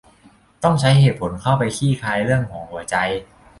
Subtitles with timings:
[0.63, 2.95] ต้องใช้เหตุผลเข้าไปคลี่คลายเรื่องของหัวใจ